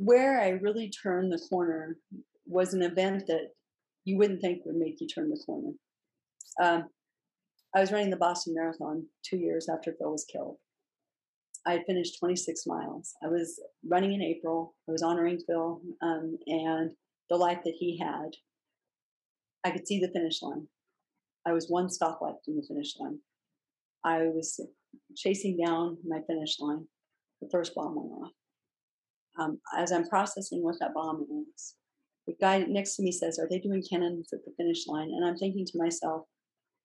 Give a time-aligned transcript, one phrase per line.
[0.00, 1.98] where I really turned the corner
[2.46, 3.50] was an event that
[4.04, 5.72] you wouldn't think would make you turn the corner.
[6.60, 6.88] Um,
[7.76, 10.56] I was running the Boston Marathon two years after Phil was killed.
[11.66, 13.12] I had finished 26 miles.
[13.22, 14.74] I was running in April.
[14.88, 16.92] I was honoring Phil um, and
[17.28, 18.30] the life that he had.
[19.64, 20.66] I could see the finish line.
[21.46, 23.18] I was one stoplight from the finish line.
[24.02, 24.58] I was
[25.14, 26.86] chasing down my finish line.
[27.42, 28.32] The first bomb went off.
[29.38, 31.74] Um, as I'm processing what that bomb is,
[32.26, 35.10] the guy next to me says, Are they doing cannons at the finish line?
[35.10, 36.26] And I'm thinking to myself,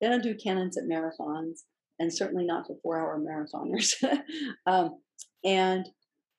[0.00, 1.60] They don't do cannons at marathons,
[1.98, 3.94] and certainly not for four hour marathoners.
[4.66, 4.98] um,
[5.44, 5.88] and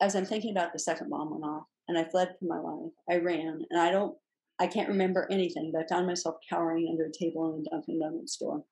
[0.01, 2.91] as I'm thinking about the second bomb went off, and I fled for my life,
[3.09, 4.15] I ran, and I don't,
[4.59, 7.99] I can't remember anything, but I found myself cowering under a table in a Dunkin'
[7.99, 8.63] Donuts store,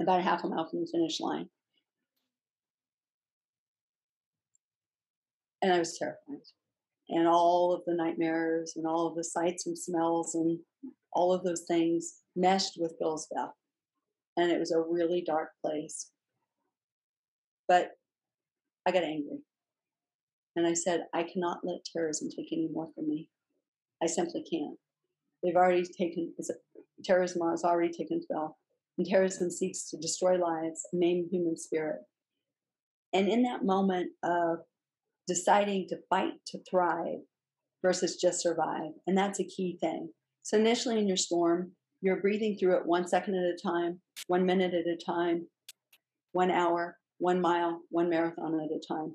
[0.00, 1.48] about a half a mile from the finish line.
[5.66, 6.42] And I was terrified
[7.08, 10.60] and all of the nightmares and all of the sights and smells and
[11.12, 13.50] all of those things meshed with Phil's death.
[14.36, 16.12] And it was a really dark place.
[17.66, 17.90] But
[18.86, 19.38] I got angry.
[20.54, 23.28] And I said, I cannot let terrorism take any more from me.
[24.00, 24.78] I simply can't.
[25.42, 26.32] They've already taken,
[27.02, 28.56] terrorism has already taken Phil.
[28.98, 32.02] And terrorism seeks to destroy lives, maim human spirit.
[33.12, 34.60] And in that moment of
[35.26, 37.20] deciding to fight to thrive
[37.82, 38.92] versus just survive.
[39.06, 40.10] And that's a key thing.
[40.42, 44.46] So, initially in your storm, you're breathing through it one second at a time, one
[44.46, 45.46] minute at a time,
[46.32, 49.14] one hour, one mile, one marathon at a time.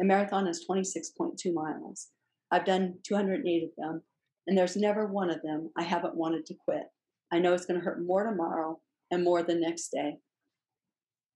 [0.00, 2.08] A marathon is 26.2 miles.
[2.50, 4.02] I've done 208 of them,
[4.46, 6.84] and there's never one of them I haven't wanted to quit.
[7.32, 8.78] I know it's going to hurt more tomorrow
[9.10, 10.18] and more the next day.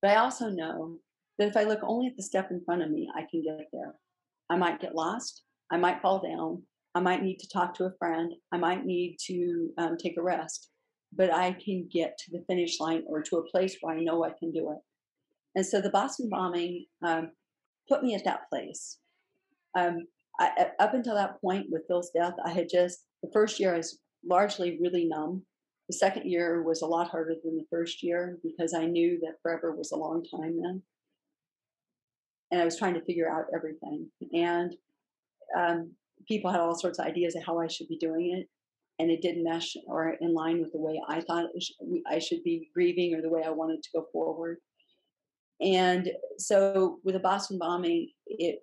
[0.00, 0.98] But I also know
[1.38, 3.66] that if I look only at the step in front of me, I can get
[3.72, 3.94] there.
[4.52, 5.44] I might get lost.
[5.70, 6.62] I might fall down.
[6.94, 8.34] I might need to talk to a friend.
[8.52, 10.68] I might need to um, take a rest.
[11.10, 14.24] But I can get to the finish line or to a place where I know
[14.24, 14.78] I can do it.
[15.54, 17.30] And so the Boston bombing um,
[17.88, 18.98] put me at that place.
[19.74, 20.06] Um,
[20.38, 23.78] I, up until that point with Phil's death, I had just, the first year I
[23.78, 25.44] was largely really numb.
[25.88, 29.40] The second year was a lot harder than the first year because I knew that
[29.42, 30.82] forever was a long time then
[32.52, 34.08] and I was trying to figure out everything.
[34.32, 34.76] And
[35.58, 35.92] um,
[36.28, 38.48] people had all sorts of ideas of how I should be doing it,
[39.02, 41.46] and it didn't mesh or in line with the way I thought
[42.06, 44.58] I should be grieving or the way I wanted to go forward.
[45.60, 48.60] And so, with the Boston bombing, it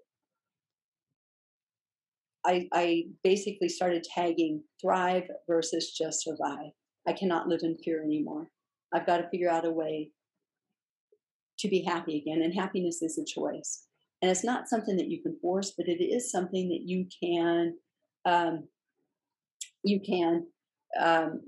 [2.46, 6.72] I, I basically started tagging thrive versus just survive.
[7.08, 8.50] I cannot live in fear anymore.
[8.94, 10.12] I've got to figure out a way
[11.60, 12.42] to be happy again.
[12.42, 13.86] And happiness is a choice.
[14.22, 17.76] And it's not something that you can force, but it is something that you can
[18.26, 18.68] um,
[19.84, 20.46] you can
[21.00, 21.42] um,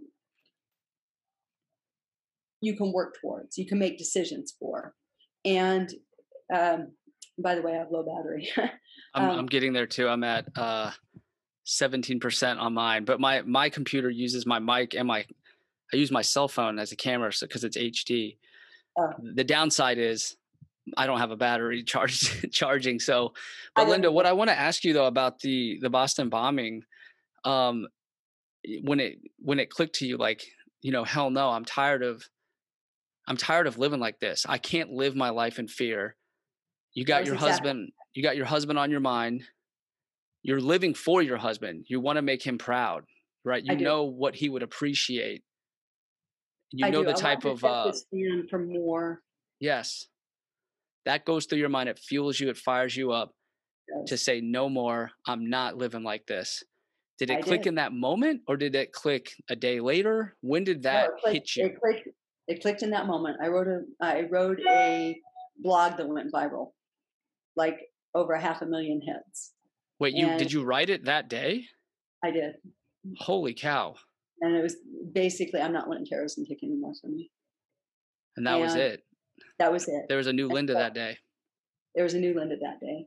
[2.61, 3.57] you can work towards.
[3.57, 4.94] You can make decisions for.
[5.44, 5.91] And
[6.53, 6.93] um,
[7.38, 8.49] by the way, I have low battery.
[8.57, 8.69] I'm,
[9.13, 10.07] I'm, um getting there too.
[10.07, 10.91] I'm at uh,
[11.67, 15.25] 17% on mine, but my my computer uses my mic and my
[15.93, 18.38] I use my cell phone as a camera because it's HD.
[19.00, 20.35] Uh, the downside is
[20.97, 23.00] I don't have a battery charge charging.
[23.00, 23.34] So,
[23.75, 26.84] but Linda, what I want to ask you though about the the Boston bombing,
[27.46, 27.88] um,
[28.84, 30.44] when it when it clicked to you, like
[30.81, 32.24] you know, hell no, I'm tired of
[33.28, 34.46] I'm tired of living like this.
[34.47, 36.16] I can't live my life in fear.
[36.94, 37.52] You got your exactly.
[37.52, 37.91] husband.
[38.13, 39.44] You got your husband on your mind.
[40.44, 41.85] You're living for your husband.
[41.88, 43.03] You want to make him proud,
[43.46, 43.63] right?
[43.63, 45.44] You know what he would appreciate
[46.72, 47.09] you I know do.
[47.09, 49.22] the type of uh stand for more.
[49.59, 50.08] Yes.
[51.06, 53.34] That goes through your mind it fuels you it fires you up
[53.90, 54.09] yes.
[54.09, 56.64] to say no more i'm not living like this.
[57.20, 57.70] Did it I click did.
[57.70, 60.36] in that moment or did it click a day later?
[60.42, 61.66] When did that no, hit you?
[61.66, 62.08] it clicked,
[62.48, 63.38] it clicked in that moment.
[63.44, 65.16] I wrote a i wrote a
[65.59, 66.72] blog that went viral
[67.56, 67.78] like
[68.16, 69.52] over a half a million hits
[70.00, 71.66] wait you and did you write it that day?
[72.24, 72.53] I did.
[73.17, 73.96] Holy cow
[74.41, 74.76] and it was
[75.14, 77.29] basically I'm not letting terrorism take any more from me.
[78.38, 79.03] And that and was it.
[79.59, 80.05] That was it.
[80.08, 81.17] There was a new Linda so, that day.
[81.96, 83.05] There was a new Linda that day.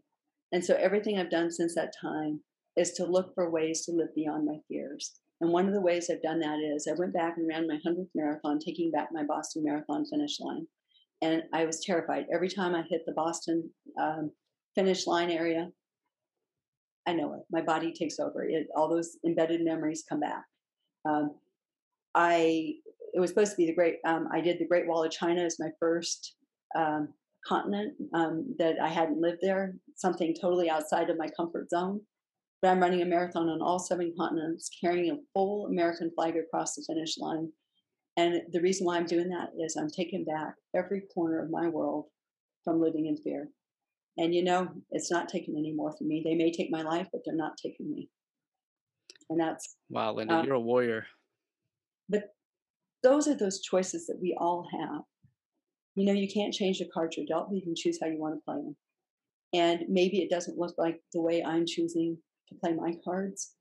[0.52, 2.40] And so everything I've done since that time
[2.76, 5.14] is to look for ways to live beyond my fears.
[5.40, 7.78] And one of the ways I've done that is I went back and ran my
[7.84, 10.66] 100th marathon, taking back my Boston Marathon finish line.
[11.22, 12.26] And I was terrified.
[12.32, 13.70] Every time I hit the Boston
[14.00, 14.31] um,
[14.75, 15.70] finish line area,
[17.06, 17.42] I know it.
[17.50, 18.44] My body takes over.
[18.44, 20.44] It, all those embedded memories come back.
[21.04, 21.34] Um,
[22.14, 22.74] I
[23.14, 23.96] it was supposed to be the great.
[24.04, 26.34] Um, I did the Great Wall of China as my first
[26.74, 27.08] um,
[27.46, 29.74] continent um, that I hadn't lived there.
[29.94, 32.00] Something totally outside of my comfort zone.
[32.60, 36.74] but I'm running a marathon on all seven continents, carrying a full American flag across
[36.74, 37.52] the finish line.
[38.16, 41.68] And the reason why I'm doing that is I'm taking back every corner of my
[41.68, 42.06] world
[42.64, 43.48] from living in fear.
[44.16, 46.22] And you know, it's not taking any more from me.
[46.24, 48.08] They may take my life, but they're not taking me.
[49.30, 51.06] And that's Wow, Linda, uh, you're a warrior.
[52.08, 52.34] but
[53.02, 55.02] those are those choices that we all have.
[55.94, 58.18] You know, you can't change the cards you're dealt, but you can choose how you
[58.18, 58.76] want to play them.
[59.52, 62.18] And maybe it doesn't look like the way I'm choosing
[62.48, 63.54] to play my cards,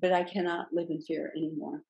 [0.00, 1.82] but I cannot live in fear anymore.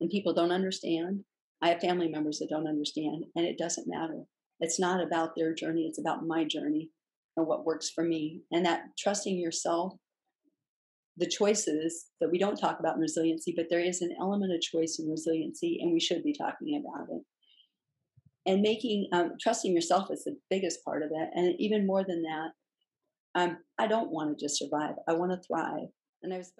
[0.00, 1.24] And people don't understand.
[1.62, 4.22] I have family members that don't understand, and it doesn't matter.
[4.60, 6.88] It's not about their journey, it's about my journey
[7.36, 8.40] and what works for me.
[8.50, 9.92] And that trusting yourself,
[11.20, 14.60] the choices that we don't talk about in resiliency, but there is an element of
[14.60, 17.22] choice in resiliency, and we should be talking about it.
[18.46, 21.28] And making, um, trusting yourself is the biggest part of it.
[21.34, 22.48] And even more than that,
[23.34, 25.88] um, I don't want to just survive, I want to thrive.
[26.22, 26.52] And I was